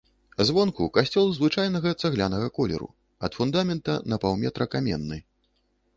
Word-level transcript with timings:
Звонку 0.49 0.85
касцёл 0.95 1.27
звычайнага 1.37 1.93
цаглянага 2.03 2.47
колеру, 2.57 2.89
ад 3.27 3.31
фундамента 3.41 3.99
на 4.15 4.23
паўметра 4.25 4.69
каменны. 4.77 5.17